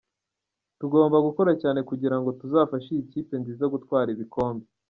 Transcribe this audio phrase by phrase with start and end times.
[0.79, 4.65] Tugomba gukora cyane kugira ngo tuzafashe iyi kipe nziza gutwara ibikombe.